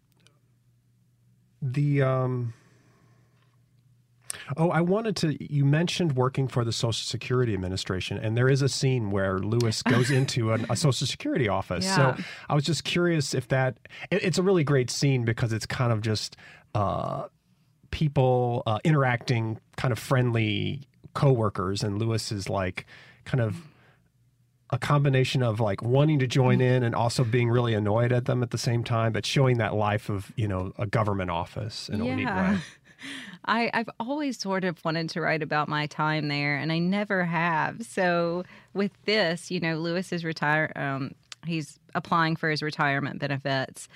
[1.62, 2.52] the um,
[4.56, 5.52] Oh, I wanted to.
[5.52, 9.82] You mentioned working for the Social Security Administration, and there is a scene where Lewis
[9.84, 11.84] goes into an, a Social Security office.
[11.84, 12.16] Yeah.
[12.16, 13.78] So I was just curious if that.
[14.10, 16.36] It, it's a really great scene because it's kind of just
[16.74, 17.26] uh,
[17.90, 20.82] people uh, interacting, kind of friendly
[21.14, 22.86] coworkers, and Lewis is like
[23.24, 23.56] kind of
[24.72, 28.42] a combination of like wanting to join in and also being really annoyed at them
[28.42, 32.00] at the same time, but showing that life of you know a government office in
[32.00, 32.58] a neat way.
[33.44, 37.24] I, I've always sort of wanted to write about my time there, and I never
[37.24, 37.84] have.
[37.86, 40.72] So with this, you know, Lewis is retire.
[40.76, 41.14] Um,
[41.46, 43.88] he's applying for his retirement benefits,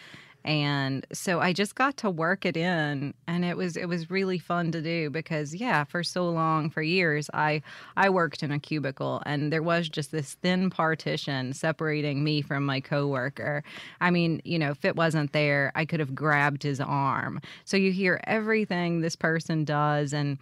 [0.45, 4.39] and so I just got to work it in, and it was it was really
[4.39, 7.63] fun to do because yeah, for so long, for years, I
[7.97, 12.67] I worked in a cubicle, and there was just this thin partition separating me from
[12.67, 13.65] my coworker.
[14.01, 17.41] I mean, you know, if it wasn't there, I could have grabbed his arm.
[17.65, 20.39] So you hear everything this person does, and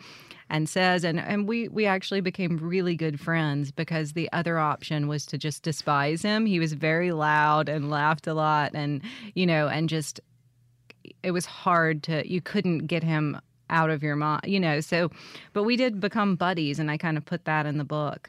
[0.53, 5.09] and says and and we we actually became really good friends because the other option
[5.09, 9.01] was to just despise him he was very loud and laughed a lot and
[9.35, 10.21] you know and just
[11.25, 15.11] it was hard to you couldn't get him out of your mind you know so
[15.55, 18.29] but we did become buddies and i kind of put that in the book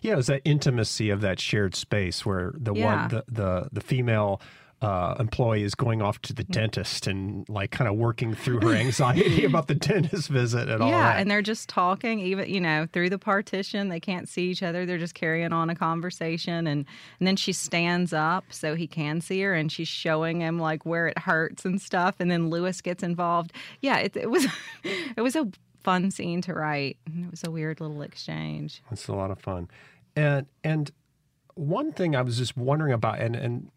[0.00, 2.84] Yeah, it was that intimacy of that shared space where the Yeah.
[2.86, 4.40] one the the, the female
[4.82, 8.74] uh, employee is going off to the dentist and like kind of working through her
[8.74, 11.20] anxiety about the dentist visit and all yeah that.
[11.20, 14.84] and they're just talking even you know through the partition they can't see each other
[14.84, 16.84] they're just carrying on a conversation and
[17.18, 20.84] and then she stands up so he can see her and she's showing him like
[20.84, 24.46] where it hurts and stuff and then lewis gets involved yeah it, it was
[25.16, 25.48] it was a
[25.82, 29.68] fun scene to write it was a weird little exchange It's a lot of fun.
[30.14, 30.90] And and
[31.54, 33.70] one thing I was just wondering about and and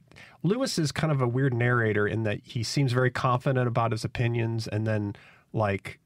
[0.43, 4.05] Lewis is kind of a weird narrator in that he seems very confident about his
[4.05, 5.15] opinions and then
[5.53, 5.99] like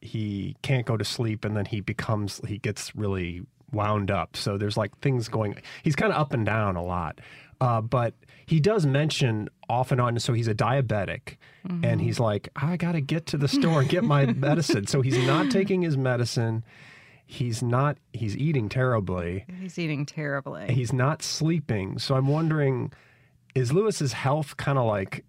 [0.00, 3.42] he can't go to sleep and then he becomes he gets really
[3.72, 4.36] wound up.
[4.36, 7.20] So there's like things going he's kind of up and down a lot.
[7.60, 8.14] Uh, but
[8.46, 11.36] he does mention off and on so he's a diabetic
[11.84, 14.86] and he's like I got to get to the store and get my medicine.
[14.86, 16.64] So he's not taking his medicine
[17.30, 19.44] he's not he's eating terribly.
[19.60, 20.72] He's eating terribly.
[20.74, 21.98] He's not sleeping.
[21.98, 22.92] So i'm wondering
[23.54, 25.24] is lewis's health kind of like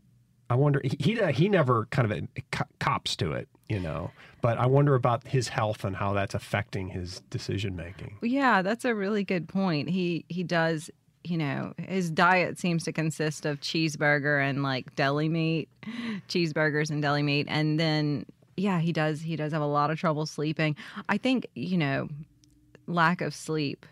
[0.49, 4.11] i wonder he he, he never kind of co- cops to it you know?
[4.41, 8.17] But i wonder about his health and how that's affecting his decision making.
[8.21, 9.89] Yeah, that's a really good point.
[9.89, 10.89] He he does,
[11.23, 15.69] you know, his diet seems to consist of cheeseburger and like deli meat,
[16.27, 18.25] cheeseburgers and deli meat, and then
[18.61, 20.75] yeah, he does he does have a lot of trouble sleeping.
[21.09, 22.09] I think you know,
[22.87, 23.85] lack of sleep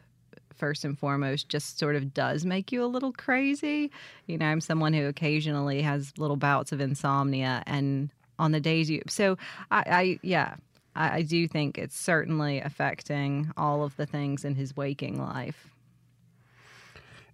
[0.53, 3.89] first and foremost just sort of does make you a little crazy.
[4.27, 8.89] You know, I'm someone who occasionally has little bouts of insomnia and on the days
[8.89, 9.37] you so
[9.71, 10.55] I, I yeah.
[10.95, 15.69] I, I do think it's certainly affecting all of the things in his waking life.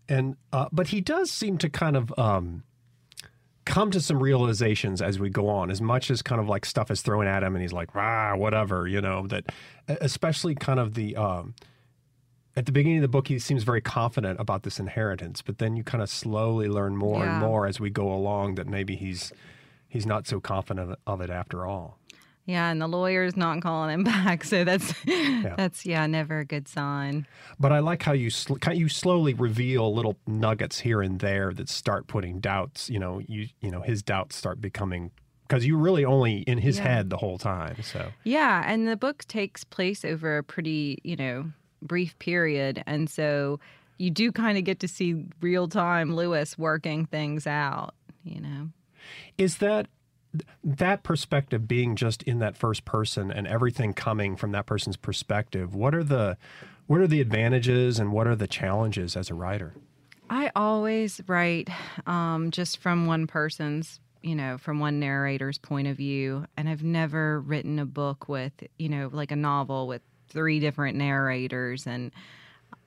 [0.09, 2.63] and uh, but he does seem to kind of um
[3.65, 6.91] come to some realizations as we go on as much as kind of like stuff
[6.91, 9.45] is thrown at him and he's like ah whatever you know that
[9.87, 11.53] especially kind of the um
[12.55, 15.75] at the beginning of the book he seems very confident about this inheritance but then
[15.75, 19.33] you kind of slowly learn more and more as we go along that maybe he's
[19.87, 21.97] he's not so confident of it after all
[22.47, 24.93] Yeah, and the lawyer's not calling him back, so that's
[25.57, 27.25] that's yeah, never a good sign.
[27.59, 31.69] but I like how you sl- you slowly reveal little nuggets here and there that
[31.69, 32.89] start putting doubts.
[32.89, 35.11] You know, you you know his doubts start becoming
[35.47, 36.83] because you're really only in his Yeah.
[36.87, 37.81] head the whole time.
[37.81, 43.09] So Yeah, and the book takes place over a pretty, you know, brief period, and
[43.09, 43.59] so
[43.97, 47.95] you do kind of get to see real time Lewis working things out.
[48.23, 48.69] You know.
[49.37, 49.87] is that
[50.63, 55.75] that perspective being just in that first person and everything coming from that person's perspective?
[55.75, 56.37] What are the
[56.87, 59.73] what are the advantages and what are the challenges as a writer?
[60.29, 61.69] I always write
[62.07, 66.45] um, just from one person's, you know, from one narrator's point of view.
[66.57, 70.97] And I've never written a book with, you know, like a novel with three different
[70.97, 71.85] narrators.
[71.87, 72.11] And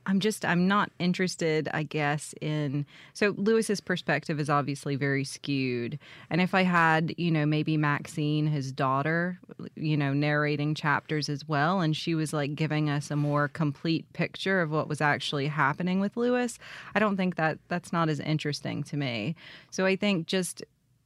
[0.09, 5.99] I'm just I'm not interested, I guess, in so Lewis's perspective is obviously very skewed.
[6.31, 9.38] And if I had, you know, maybe Maxine, his daughter,
[9.77, 14.11] you know, narrating chapters as well, and she was like giving us a more complete
[14.14, 16.59] picture of what was actually happening with Lewis,
[16.94, 19.37] I don't think that that's not as interesting to me.
[19.71, 20.64] So I think just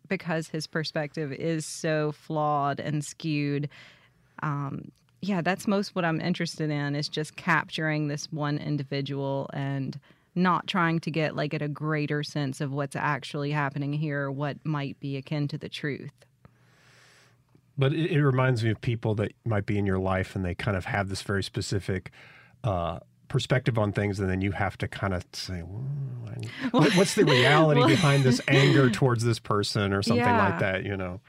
[0.08, 3.68] because his perspective is so flawed and skewed,
[4.44, 9.98] um, yeah, that's most what I'm interested in is just capturing this one individual and
[10.34, 14.56] not trying to get like at a greater sense of what's actually happening here, what
[14.64, 16.10] might be akin to the truth.
[17.78, 20.56] But it, it reminds me of people that might be in your life and they
[20.56, 22.10] kind of have this very specific
[22.64, 27.24] uh, perspective on things, and then you have to kind of say, well, what's the
[27.24, 30.48] reality well, behind this anger towards this person or something yeah.
[30.48, 31.20] like that, you know?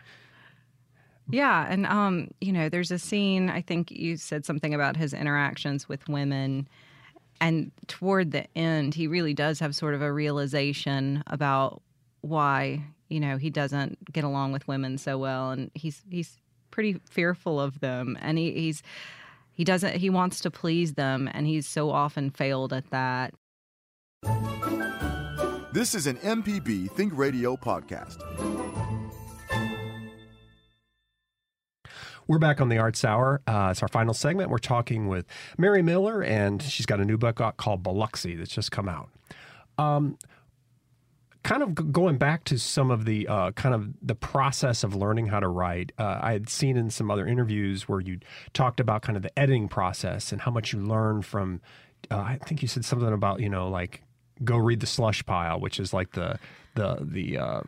[1.30, 3.50] Yeah, and um, you know, there's a scene.
[3.50, 6.68] I think you said something about his interactions with women,
[7.40, 11.82] and toward the end, he really does have sort of a realization about
[12.22, 16.38] why you know he doesn't get along with women so well, and he's he's
[16.72, 18.84] pretty fearful of them, and he, he's
[19.54, 23.34] he doesn't he wants to please them, and he's so often failed at that.
[25.72, 28.20] This is an MPB Think Radio podcast.
[32.26, 33.42] We're back on the Arts Hour.
[33.46, 34.50] Uh, it's our final segment.
[34.50, 35.26] We're talking with
[35.58, 39.10] Mary Miller, and she's got a new book called Biloxi that's just come out.
[39.78, 40.18] Um,
[41.44, 45.28] kind of going back to some of the uh, kind of the process of learning
[45.28, 48.20] how to write, uh, I had seen in some other interviews where you
[48.54, 51.60] talked about kind of the editing process and how much you learn from.
[52.10, 54.02] Uh, I think you said something about you know like
[54.46, 56.40] go read the slush pile, which is like the
[56.76, 57.62] the the uh,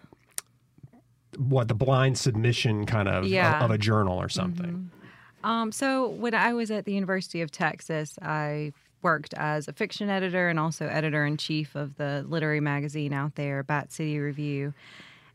[1.38, 3.58] what the blind submission kind of yeah.
[3.58, 4.90] of, of, a journal or something.
[5.44, 5.48] Mm-hmm.
[5.48, 10.10] Um, so when I was at the University of Texas, I worked as a fiction
[10.10, 14.74] editor and also editor in chief of the literary magazine out there, Bat City Review.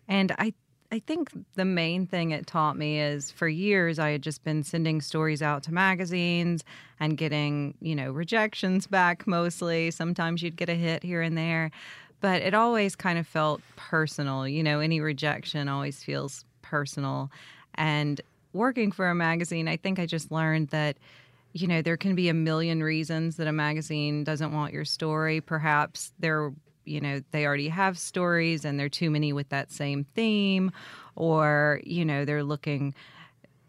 [0.09, 0.53] And I
[0.93, 4.65] I think the main thing it taught me is for years I had just been
[4.65, 6.65] sending stories out to magazines
[6.99, 9.93] and getting, you know, rejections back mostly.
[9.93, 11.71] Sometimes you'd get a hit here and there
[12.21, 14.47] but it always kind of felt personal.
[14.47, 17.31] You know, any rejection always feels personal.
[17.75, 18.21] And
[18.53, 20.97] working for a magazine, I think I just learned that,
[21.53, 25.41] you know, there can be a million reasons that a magazine doesn't want your story.
[25.41, 26.53] Perhaps they're,
[26.85, 30.73] you know, they already have stories and there are too many with that same theme,
[31.17, 32.95] or, you know, they're looking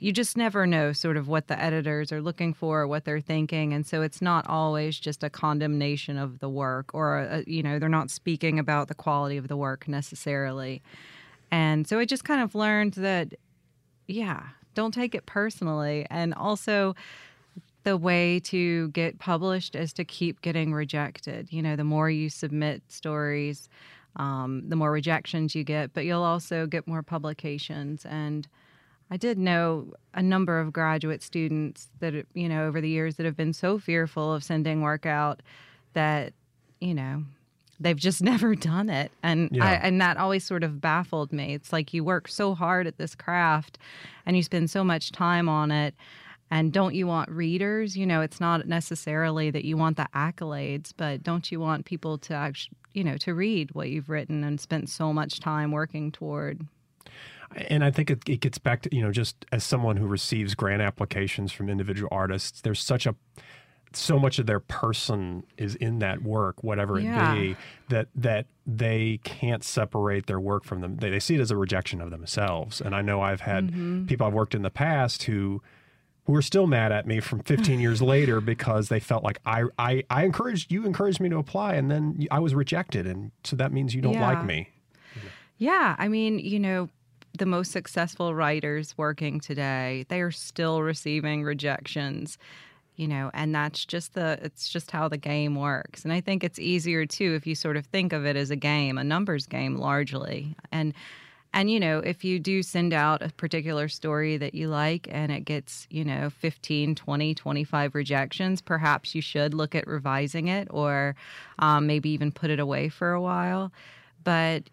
[0.01, 3.71] you just never know sort of what the editors are looking for, what they're thinking,
[3.71, 7.77] and so it's not always just a condemnation of the work, or a, you know
[7.77, 10.81] they're not speaking about the quality of the work necessarily.
[11.51, 13.35] And so I just kind of learned that,
[14.07, 14.41] yeah,
[14.73, 16.95] don't take it personally, and also
[17.83, 21.53] the way to get published is to keep getting rejected.
[21.53, 23.69] You know, the more you submit stories,
[24.15, 28.47] um, the more rejections you get, but you'll also get more publications and
[29.12, 33.26] I did know a number of graduate students that, you know, over the years that
[33.26, 35.41] have been so fearful of sending work out
[35.93, 36.32] that,
[36.80, 37.26] you know,
[37.78, 39.12] they've just never done it.
[39.21, 39.65] And yeah.
[39.65, 41.54] I, and that always sort of baffled me.
[41.54, 43.78] It's like you work so hard at this craft
[44.26, 45.93] and you spend so much time on it.
[46.50, 47.97] And don't you want readers?
[47.97, 52.17] You know, it's not necessarily that you want the accolades, but don't you want people
[52.19, 56.12] to actually, you know, to read what you've written and spent so much time working
[56.12, 56.65] toward?
[57.55, 60.55] And I think it, it gets back to you know just as someone who receives
[60.55, 63.15] grant applications from individual artists, there's such a
[63.93, 67.33] so much of their person is in that work, whatever it yeah.
[67.33, 67.55] be,
[67.89, 70.97] that that they can't separate their work from them.
[70.97, 72.79] They, they see it as a rejection of themselves.
[72.79, 74.05] And I know I've had mm-hmm.
[74.05, 75.61] people I've worked in the past who
[76.25, 79.63] who are still mad at me from 15 years later because they felt like I,
[79.77, 83.55] I I encouraged you encouraged me to apply and then I was rejected and so
[83.57, 84.27] that means you don't yeah.
[84.27, 84.69] like me.
[85.57, 86.89] Yeah, I mean, you know,
[87.37, 92.37] the most successful writers working today, they are still receiving rejections
[93.01, 96.03] you know and that's just the it's just how the game works.
[96.03, 98.55] And i think it's easier too if you sort of think of it as a
[98.55, 100.55] game a numbers game largely.
[100.71, 100.93] And
[101.53, 105.31] and you know if you do send out a particular story that you like and
[105.31, 110.67] it gets you know 15 20 25 rejections perhaps you should look at revising it
[110.69, 111.15] or
[111.59, 113.71] um, maybe even put it away for a while.
[114.23, 114.69] But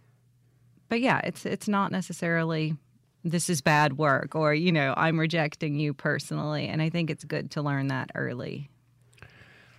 [0.88, 2.76] but yeah, it's it's not necessarily
[3.24, 7.24] this is bad work or you know I'm rejecting you personally, and I think it's
[7.24, 8.70] good to learn that early.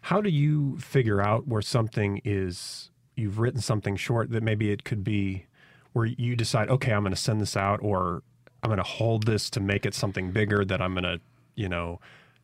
[0.02, 2.90] How do you figure out where something is?
[3.16, 5.46] You've written something short that maybe it could be
[5.94, 8.24] where you decide, okay, I'm going to send this out, or
[8.64, 11.20] I'm going to hold this to make it something bigger that I'm going to,
[11.56, 12.00] you know,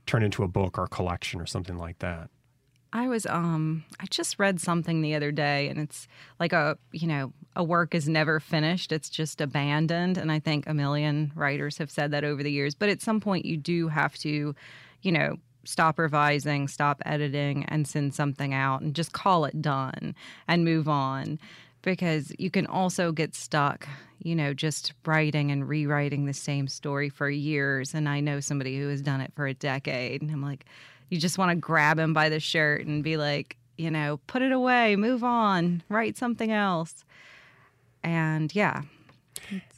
[0.06, 2.30] turn into a book or collection or something like that.
[2.96, 6.08] I was um I just read something the other day and it's
[6.40, 8.94] like a you know a work is never finished.
[8.94, 12.74] It's just abandoned and I think a million writers have said that over the years.
[12.74, 14.56] But at some point you do have to
[15.02, 15.36] you know
[15.66, 20.16] stop revising stop editing and send something out and just call it done
[20.48, 21.38] and move on.
[21.82, 23.90] Because you can also get stuck
[24.20, 27.94] you know just writing and rewriting the same story for years.
[27.94, 30.66] And I know somebody who has done it for a decade and I'm like
[31.10, 34.42] you just want to grab him by the shirt and be like, you know, put
[34.42, 37.04] it away, move on, write something else.
[38.04, 38.84] And yeah.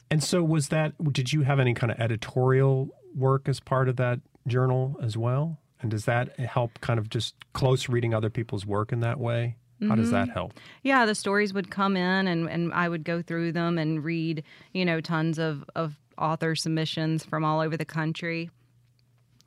[0.09, 3.97] And so, was that, did you have any kind of editorial work as part of
[3.97, 5.57] that journal as well?
[5.81, 9.55] And does that help kind of just close reading other people's work in that way?
[9.87, 10.53] How does that help?
[10.81, 14.43] Yeah, the stories would come in and, and I would go through them and read,
[14.73, 18.49] you know, tons of, of author submissions from all over the country.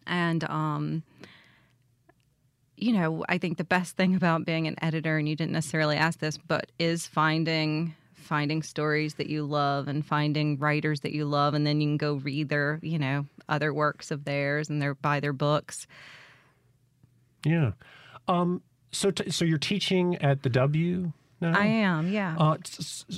[0.06, 1.02] And um,
[2.82, 5.96] you know, I think the best thing about being an editor, and you didn't necessarily
[5.96, 11.24] ask this, but is finding finding stories that you love and finding writers that you
[11.24, 14.80] love, and then you can go read their, you know, other works of theirs and
[14.80, 15.88] their buy their books.
[17.44, 17.72] Yeah.
[18.28, 18.62] Um,
[18.92, 21.58] so, so you're teaching at the W now?
[21.58, 22.36] I am, yeah.
[22.38, 22.56] Uh,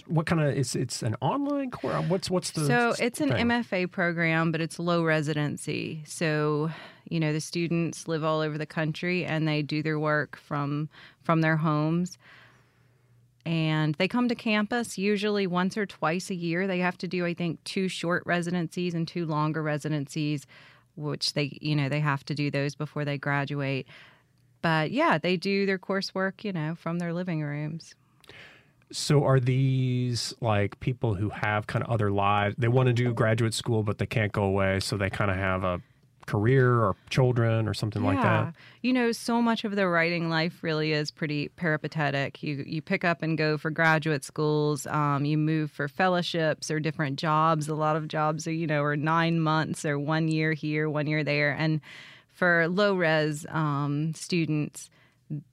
[0.06, 2.04] what kind of is it's an online course?
[2.08, 3.48] What's what's the so it's an thing?
[3.48, 6.02] MFA program, but it's low residency.
[6.06, 6.70] So
[7.08, 10.88] you know the students live all over the country and they do their work from
[11.22, 12.18] from their homes
[13.44, 17.26] and they come to campus usually once or twice a year they have to do
[17.26, 20.46] i think two short residencies and two longer residencies
[20.96, 23.86] which they you know they have to do those before they graduate
[24.60, 27.94] but yeah they do their coursework you know from their living rooms
[28.92, 33.12] so are these like people who have kind of other lives they want to do
[33.12, 35.80] graduate school but they can't go away so they kind of have a
[36.26, 38.08] career or children or something yeah.
[38.08, 38.54] like that?
[38.82, 42.42] You know, so much of the writing life really is pretty peripatetic.
[42.42, 44.86] You you pick up and go for graduate schools.
[44.86, 47.68] Um, you move for fellowships or different jobs.
[47.68, 51.06] A lot of jobs are you know are nine months or one year here, one
[51.06, 51.80] year there, and
[52.32, 54.90] for low res um, students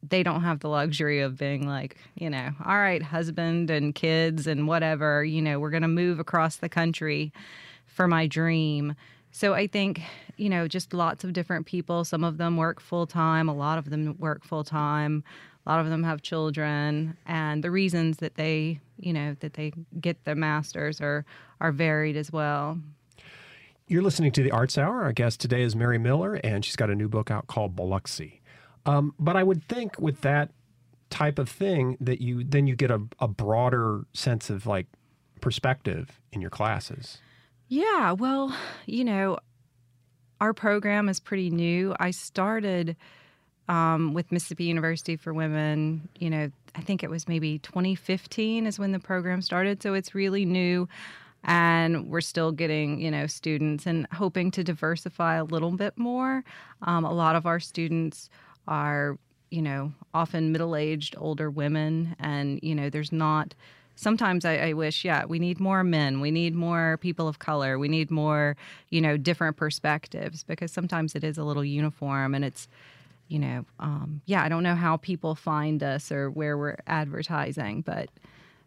[0.07, 4.47] they don't have the luxury of being like, you know, all right, husband and kids
[4.47, 7.31] and whatever, you know, we're going to move across the country
[7.85, 8.95] for my dream.
[9.31, 10.01] So I think,
[10.37, 12.03] you know, just lots of different people.
[12.03, 15.23] Some of them work full time, a lot of them work full time.
[15.65, 19.71] A lot of them have children, and the reasons that they, you know, that they
[19.99, 21.25] get their masters are
[21.59, 22.79] are varied as well.
[23.85, 25.03] You're listening to the Arts Hour.
[25.03, 28.38] Our guest today is Mary Miller, and she's got a new book out called Biloxi.
[28.89, 30.49] Um, but I would think with that
[31.09, 34.87] type of thing that you then you get a, a broader sense of like
[35.41, 37.19] perspective in your classes.
[37.67, 39.37] Yeah, well, you know,
[40.41, 41.95] our program is pretty new.
[41.99, 42.95] I started
[43.67, 48.79] um, with Mississippi University for Women, you know, I think it was maybe 2015 is
[48.79, 49.83] when the program started.
[49.83, 50.87] So it's really new.
[51.43, 56.43] And we're still getting, you know, students and hoping to diversify a little bit more.
[56.81, 58.29] Um, a lot of our students
[58.67, 59.17] are,
[59.49, 62.15] you know, often middle aged, older women.
[62.19, 63.53] And, you know, there's not
[63.99, 67.77] sometimes I, I, wish, yeah, we need more men, we need more people of color,
[67.77, 68.55] we need more,
[68.89, 72.69] you know, different perspectives because sometimes it is a little uniform and it's,
[73.27, 77.81] you know, um, yeah, I don't know how people find us or where we're advertising,
[77.81, 78.09] but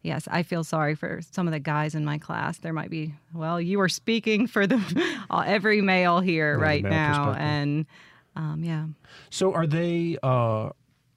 [0.03, 2.59] yes, I feel sorry for some of the guys in my class.
[2.59, 4.80] There might be, well, you are speaking for the
[5.47, 7.86] every male here yeah, right now, and
[8.36, 8.86] um, yeah.
[9.30, 10.18] So are they?
[10.22, 10.70] Uh,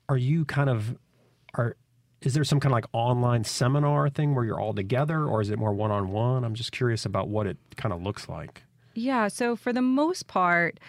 [0.09, 0.97] are you kind of
[1.53, 1.75] are
[2.21, 5.49] is there some kind of like online seminar thing where you're all together or is
[5.49, 8.63] it more one-on-one i'm just curious about what it kind of looks like
[8.93, 10.79] yeah so for the most part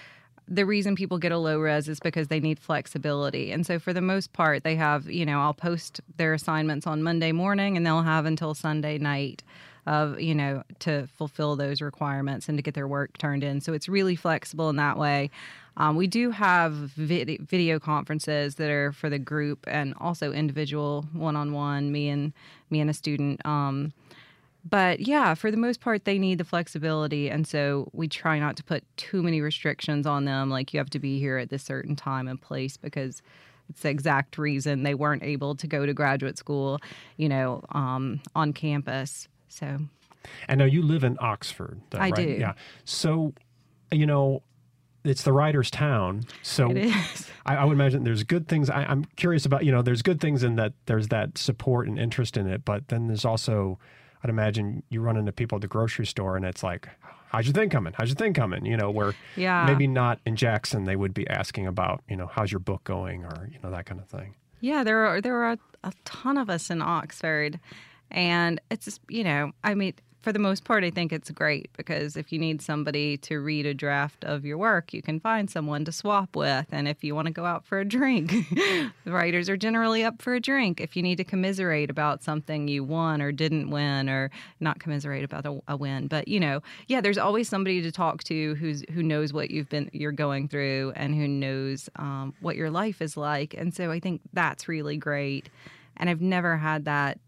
[0.49, 3.51] the reason people get a low res is because they need flexibility.
[3.51, 7.03] And so for the most part, they have, you know, I'll post their assignments on
[7.03, 9.43] Monday morning and they'll have until Sunday night
[9.87, 13.61] of, you know, to fulfill those requirements and to get their work turned in.
[13.61, 15.31] So it's really flexible in that way.
[15.77, 21.07] Um, we do have vid- video conferences that are for the group and also individual
[21.13, 22.33] one-on-one, me and
[22.71, 23.45] me and a student.
[23.45, 23.93] Um,
[24.69, 28.57] but yeah, for the most part, they need the flexibility, and so we try not
[28.57, 30.51] to put too many restrictions on them.
[30.51, 33.23] Like you have to be here at this certain time and place because
[33.69, 36.81] it's the exact reason they weren't able to go to graduate school,
[37.17, 39.29] you know, um, on campus.
[39.49, 39.79] So,
[40.49, 41.81] and now you live in Oxford.
[41.91, 42.15] Though, I right?
[42.15, 42.37] do.
[42.39, 42.55] Yeah.
[42.85, 43.33] So,
[43.93, 44.43] you know,
[45.05, 46.25] it's the writer's town.
[46.43, 46.73] So
[47.47, 48.69] I, I, would imagine there's good things.
[48.69, 51.99] I, I'm curious about, you know, there's good things in that there's that support and
[51.99, 53.79] interest in it, but then there's also,
[54.23, 56.89] I'd imagine you run into people at the grocery store and it's like,
[57.29, 57.93] how's your thing coming?
[57.97, 58.67] How's your thing coming?
[58.67, 59.65] You know, where Yeah.
[59.67, 63.25] maybe not in Jackson, they would be asking about, you know, how's your book going
[63.25, 64.35] or, you know, that kind of thing.
[64.61, 67.61] Yeah, there are there are a, a ton of us in Oxford,
[68.11, 69.95] and it's just, you know, I mean,
[70.27, 73.65] for the most part, I think it's great because if you need somebody to read
[73.65, 77.15] a draft of your work, you can find someone to swap with, and if you
[77.15, 80.81] want to go out for a drink, the writers are generally up for a drink.
[80.81, 85.23] If you need to commiserate about something you won or didn't win, or not commiserate
[85.23, 88.83] about a, a win, but you know, yeah, there's always somebody to talk to who's
[88.95, 93.01] who knows what you've been you're going through and who knows um, what your life
[93.01, 95.49] is like, and so I think that's really great.
[95.99, 97.21] And I've never had that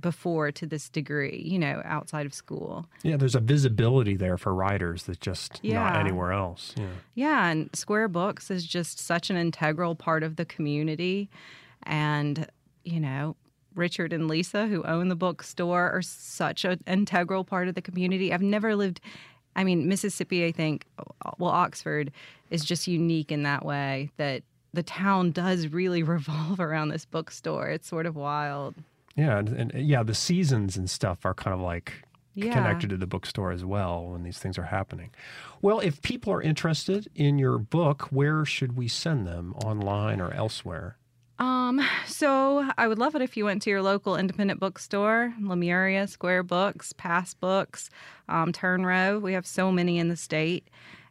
[0.00, 2.86] before to this degree, you know, outside of school.
[3.02, 6.74] Yeah, there's a visibility there for writers that's just not anywhere else.
[6.76, 6.86] Yeah.
[7.14, 11.28] Yeah, and Square Books is just such an integral part of the community.
[11.84, 12.46] And,
[12.84, 13.36] you know,
[13.74, 18.32] Richard and Lisa, who own the bookstore, are such an integral part of the community.
[18.32, 19.00] I've never lived,
[19.56, 20.86] I mean, Mississippi, I think,
[21.38, 22.12] well, Oxford
[22.50, 24.42] is just unique in that way that
[24.74, 27.68] the town does really revolve around this bookstore.
[27.68, 28.74] It's sort of wild.
[29.18, 32.04] Yeah, and, and yeah, the seasons and stuff are kind of like
[32.34, 32.52] Yeah.
[32.52, 35.10] connected to the bookstore as well when these things are happening.
[35.60, 40.32] Well, if people are interested in your book, where should we send them online or
[40.32, 40.96] elsewhere?
[41.40, 46.06] Um, so I would love it if you went to your local independent bookstore, Lemuria,
[46.06, 47.90] Square Books, Pass Books,
[48.28, 49.18] um, Turn Row.
[49.18, 50.68] We have so many in the state.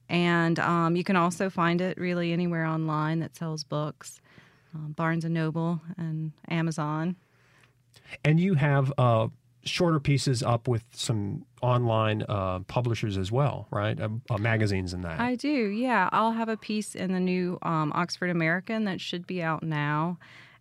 [0.10, 4.22] And um, you can also find it really anywhere online that sells books,
[4.74, 7.18] um, Barnes and Noble and Amazon.
[8.24, 9.28] And you have uh,
[9.64, 14.00] shorter pieces up with some online uh, publishers as well, right?
[14.00, 15.20] Uh, uh, magazines and that.
[15.20, 16.10] I do, yeah.
[16.12, 20.18] I'll have a piece in the new um, Oxford American that should be out now.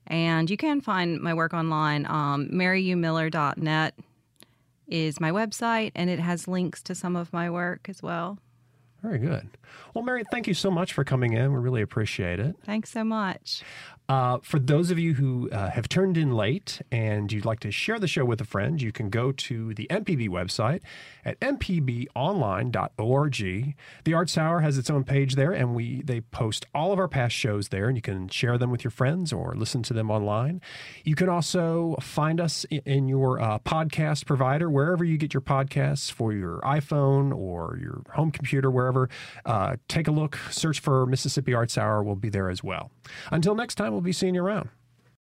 [0.06, 2.06] And you can find my work online.
[2.06, 3.94] Um, MaryUMiller.net
[4.86, 8.38] is my website, and it has links to some of my work as well.
[9.02, 9.48] Very good.
[9.94, 11.52] Well, Mary, thank you so much for coming in.
[11.52, 12.56] We really appreciate it.
[12.64, 13.62] Thanks so much.
[14.08, 17.72] Uh, for those of you who uh, have turned in late and you'd like to
[17.72, 20.80] share the show with a friend, you can go to the MPB website
[21.24, 22.14] at mpbonline.org.
[24.04, 27.08] The Arts Hour has its own page there, and we they post all of our
[27.08, 30.10] past shows there, and you can share them with your friends or listen to them
[30.10, 30.60] online.
[31.04, 35.40] You can also find us i- in your uh, podcast provider, wherever you get your
[35.40, 39.08] podcasts for your iPhone or your home computer, wherever.
[39.44, 42.02] Uh, take a look, search for Mississippi Arts Hour.
[42.02, 42.90] We'll be there as well.
[43.30, 44.70] Until next time, we'll be seeing you around.